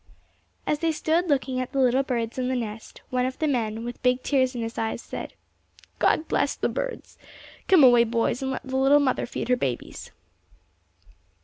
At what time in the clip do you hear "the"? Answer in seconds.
1.73-1.79, 2.49-2.55, 3.37-3.47, 6.55-6.69, 8.63-8.77